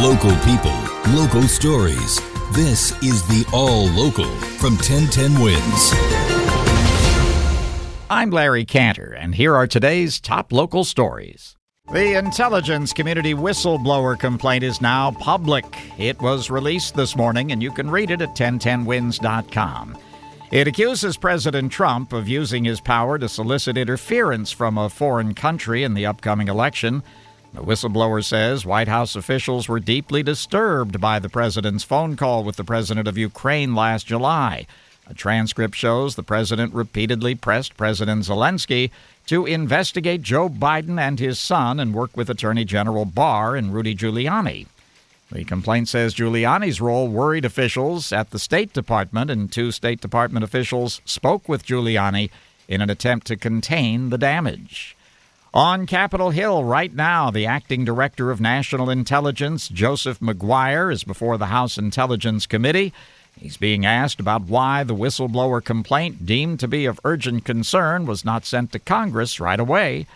[0.00, 0.72] Local people,
[1.08, 2.22] local stories.
[2.52, 5.92] This is the All Local from 1010 Wins.
[8.08, 11.54] I'm Larry Cantor, and here are today's top local stories.
[11.92, 15.66] The intelligence community whistleblower complaint is now public.
[15.98, 19.98] It was released this morning, and you can read it at 1010wins.com.
[20.50, 25.84] It accuses President Trump of using his power to solicit interference from a foreign country
[25.84, 27.02] in the upcoming election.
[27.52, 32.56] The whistleblower says White House officials were deeply disturbed by the president's phone call with
[32.56, 34.66] the president of Ukraine last July.
[35.08, 38.90] A transcript shows the president repeatedly pressed President Zelensky
[39.26, 43.96] to investigate Joe Biden and his son and work with Attorney General Barr and Rudy
[43.96, 44.66] Giuliani.
[45.32, 50.44] The complaint says Giuliani's role worried officials at the State Department, and two State Department
[50.44, 52.30] officials spoke with Giuliani
[52.68, 54.96] in an attempt to contain the damage.
[55.52, 61.38] On Capitol Hill right now, the acting director of national intelligence, Joseph Maguire, is before
[61.38, 62.92] the House Intelligence Committee.
[63.36, 68.24] He's being asked about why the whistleblower complaint, deemed to be of urgent concern, was
[68.24, 70.06] not sent to Congress right away.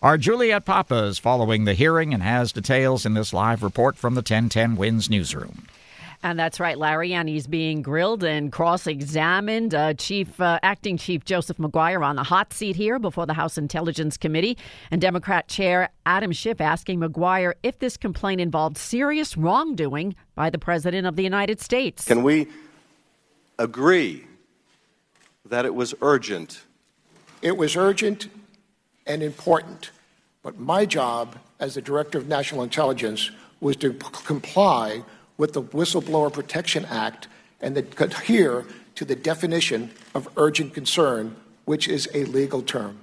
[0.00, 4.14] Our Juliet Papa is following the hearing and has details in this live report from
[4.14, 5.66] the 1010 Wins newsroom.
[6.22, 7.14] And that's right, Larry.
[7.14, 9.74] And he's being grilled and cross-examined.
[9.74, 13.56] Uh, Chief uh, Acting Chief Joseph Maguire on the hot seat here before the House
[13.56, 14.58] Intelligence Committee,
[14.90, 20.58] and Democrat Chair Adam Schiff asking Maguire if this complaint involved serious wrongdoing by the
[20.58, 22.04] President of the United States.
[22.04, 22.48] Can we
[23.58, 24.24] agree
[25.44, 26.62] that it was urgent?
[27.42, 28.28] It was urgent
[29.06, 29.92] and important,
[30.42, 35.02] but my job as the Director of National Intelligence was to p- comply
[35.38, 37.28] with the Whistleblower Protection Act
[37.60, 38.66] and adhere
[38.96, 42.98] to the definition of urgent concern, which is a legal term.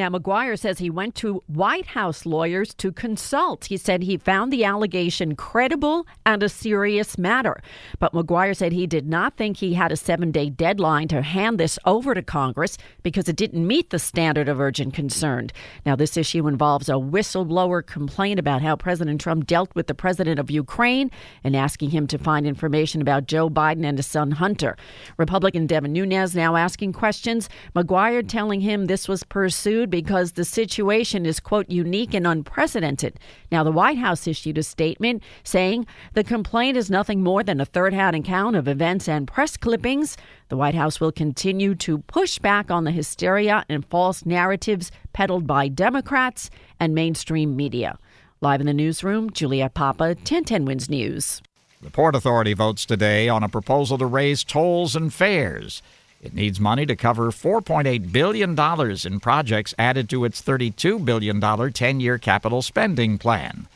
[0.00, 3.66] Now, Maguire says he went to White House lawyers to consult.
[3.66, 7.60] He said he found the allegation credible and a serious matter.
[7.98, 11.60] But Maguire said he did not think he had a seven day deadline to hand
[11.60, 15.50] this over to Congress because it didn't meet the standard of urgent concern.
[15.84, 20.38] Now, this issue involves a whistleblower complaint about how President Trump dealt with the president
[20.38, 21.10] of Ukraine
[21.44, 24.78] and asking him to find information about Joe Biden and his son Hunter.
[25.18, 27.50] Republican Devin Nunes now asking questions.
[27.74, 33.18] Maguire telling him this was pursued because the situation is, quote, unique and unprecedented.
[33.50, 37.64] Now, the White House issued a statement saying the complaint is nothing more than a
[37.64, 40.16] third hand account of events and press clippings.
[40.48, 45.46] The White House will continue to push back on the hysteria and false narratives peddled
[45.46, 47.98] by Democrats and mainstream media.
[48.40, 51.42] Live in the newsroom, Juliet Papa, 1010 Wins News.
[51.82, 55.82] The Port Authority votes today on a proposal to raise tolls and fares.
[56.22, 58.58] It needs money to cover $4.8 billion
[59.06, 63.68] in projects added to its $32 billion 10 year capital spending plan.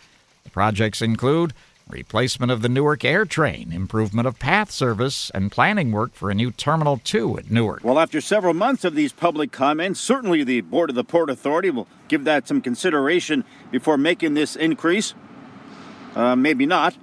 [0.44, 1.55] The projects include
[1.88, 6.34] replacement of the Newark Air Train, improvement of PATH service, and planning work for a
[6.34, 7.82] new Terminal 2 at Newark.
[7.82, 11.71] Well, after several months of these public comments, certainly the Board of the Port Authority
[11.71, 15.15] will give that some consideration before making this increase.
[16.15, 16.97] Uh, maybe not.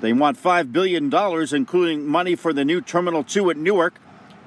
[0.00, 1.12] They want $5 billion,
[1.54, 3.94] including money for the new Terminal 2 at Newark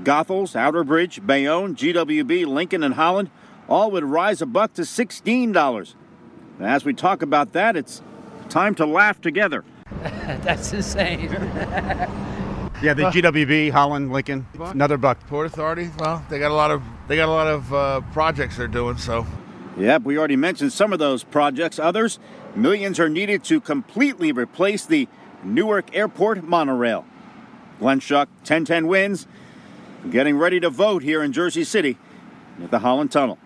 [0.03, 3.29] Goethals, Outerbridge, Bayonne, GWB, Lincoln, and Holland
[3.67, 5.93] all would rise a buck to $16.
[6.57, 8.01] And as we talk about that, it's
[8.49, 9.63] time to laugh together.
[10.01, 11.29] That's insane.
[12.81, 15.19] Yeah, the GWB, Holland, Lincoln, another buck.
[15.27, 18.55] Port Authority, well, they got a lot of they got a lot of uh, projects
[18.55, 18.95] they're doing.
[18.97, 19.27] So,
[19.77, 21.77] Yep, we already mentioned some of those projects.
[21.77, 22.19] Others,
[22.55, 25.09] millions are needed to completely replace the
[25.43, 27.05] Newark Airport monorail.
[27.79, 29.27] Glenn Schuck, 1010 wins,
[30.09, 31.97] getting ready to vote here in Jersey City
[32.63, 33.37] at the Holland Tunnel.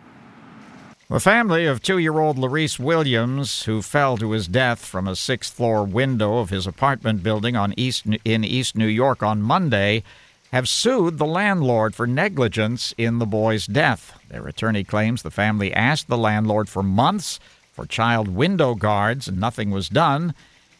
[1.10, 5.16] The family of two year old Larice Williams, who fell to his death from a
[5.16, 10.04] sixth floor window of his apartment building on East, in East New York on Monday,
[10.52, 14.20] have sued the landlord for negligence in the boy's death.
[14.30, 17.40] Their attorney claims the family asked the landlord for months
[17.74, 20.34] for child window guards and nothing was done.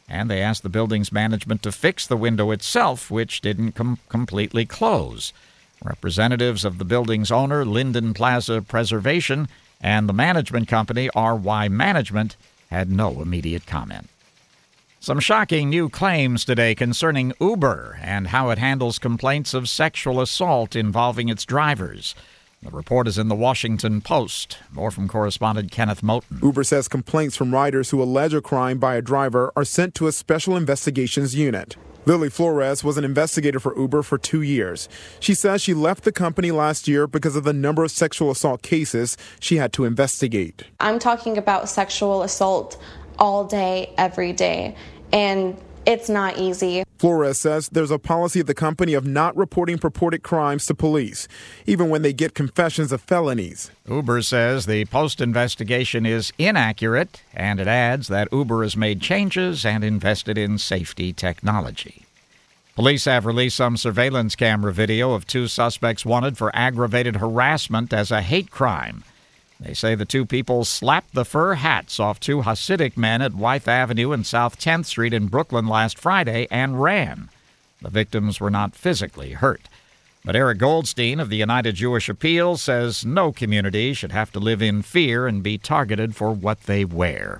[0.08, 4.66] And they asked the building's management to fix the window itself, which didn't com- completely
[4.66, 5.34] close.
[5.84, 9.50] Representatives of the building's owner, Linden Plaza Preservation,
[9.82, 12.38] and the management company, RY Management,
[12.70, 14.10] had no immediate comment.
[15.02, 20.78] Some shocking new claims today concerning Uber and how it handles complaints of sexual assault
[20.78, 22.16] involving its drivers.
[22.62, 24.60] The report is in the Washington Post.
[24.72, 26.42] More from correspondent Kenneth Moton.
[26.42, 30.08] Uber says complaints from riders who allege a crime by a driver are sent to
[30.08, 31.76] a special investigations unit.
[32.06, 34.90] Lily Flores was an investigator for Uber for two years.
[35.20, 38.62] She says she left the company last year because of the number of sexual assault
[38.62, 40.64] cases she had to investigate.
[40.80, 42.82] I'm talking about sexual assault
[43.20, 44.76] all day, every day.
[45.14, 46.84] And it's not easy.
[47.04, 51.28] Flores says there's a policy of the company of not reporting purported crimes to police,
[51.66, 53.72] even when they get confessions of felonies.
[53.90, 59.66] Uber says the post investigation is inaccurate, and it adds that Uber has made changes
[59.66, 62.06] and invested in safety technology.
[62.74, 68.12] Police have released some surveillance camera video of two suspects wanted for aggravated harassment as
[68.12, 69.04] a hate crime.
[69.64, 73.68] They say the two people slapped the fur hats off two Hasidic men at Wythe
[73.68, 77.30] Avenue and South 10th Street in Brooklyn last Friday and ran.
[77.82, 79.70] The victims were not physically hurt.
[80.26, 84.62] But Eric Goldstein of the United Jewish Appeal says no community should have to live
[84.62, 87.40] in fear and be targeted for what they wear.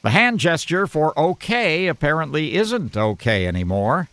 [0.00, 4.08] The hand gesture for okay apparently isn't okay anymore.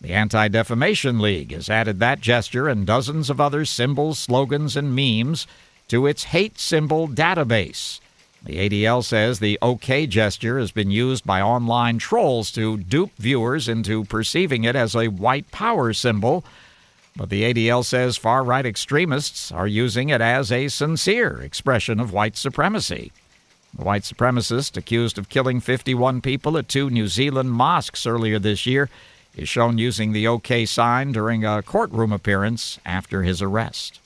[0.00, 4.94] The Anti Defamation League has added that gesture and dozens of other symbols, slogans, and
[4.94, 5.46] memes
[5.88, 8.00] to its hate symbol database.
[8.44, 13.68] The ADL says the OK gesture has been used by online trolls to dupe viewers
[13.68, 16.44] into perceiving it as a white power symbol.
[17.16, 22.12] But the ADL says far right extremists are using it as a sincere expression of
[22.12, 23.12] white supremacy.
[23.76, 28.66] The white supremacist accused of killing 51 people at two New Zealand mosques earlier this
[28.66, 28.90] year
[29.36, 34.00] is shown using the OK sign during a courtroom appearance after his arrest.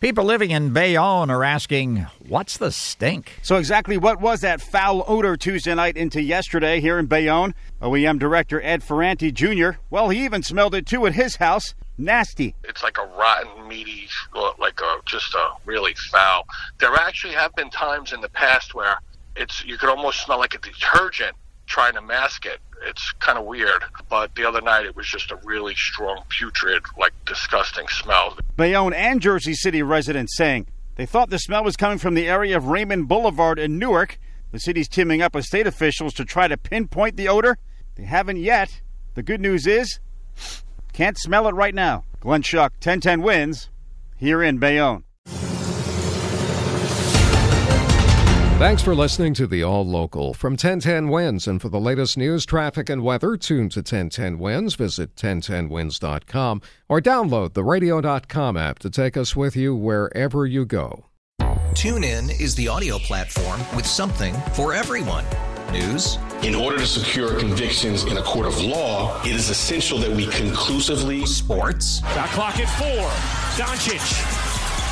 [0.00, 3.36] People living in Bayonne are asking, what's the stink?
[3.42, 7.52] So, exactly what was that foul odor Tuesday night into yesterday here in Bayonne?
[7.82, 11.74] OEM director Ed Ferranti Jr., well, he even smelled it too at his house.
[11.98, 12.54] Nasty.
[12.62, 14.06] It's like a rotten, meaty,
[14.36, 16.46] uh, like a just a really foul.
[16.78, 19.00] There actually have been times in the past where
[19.34, 21.34] it's you could almost smell like a detergent
[21.68, 22.58] trying to mask it.
[22.86, 23.84] It's kind of weird.
[24.08, 28.36] But the other night, it was just a really strong, putrid, like disgusting smell.
[28.56, 30.66] Bayonne and Jersey City residents saying
[30.96, 34.18] they thought the smell was coming from the area of Raymond Boulevard in Newark.
[34.50, 37.58] The city's teaming up with state officials to try to pinpoint the odor.
[37.96, 38.80] They haven't yet.
[39.14, 40.00] The good news is,
[40.92, 42.04] can't smell it right now.
[42.20, 43.68] Glenn Schuck, 1010 wins
[44.16, 45.04] here in Bayonne.
[48.58, 51.46] Thanks for listening to the All Local from 1010 Wins.
[51.46, 54.74] And for the latest news, traffic, and weather, tune to 1010 Wins.
[54.74, 61.04] Visit 1010wins.com or download the radio.com app to take us with you wherever you go.
[61.40, 65.24] TuneIn is the audio platform with something for everyone.
[65.70, 66.18] News.
[66.42, 70.26] In order to secure convictions in a court of law, it is essential that we
[70.26, 71.24] conclusively.
[71.26, 72.00] Sports.
[72.00, 73.08] Got clock at four.
[73.64, 74.47] Doncic.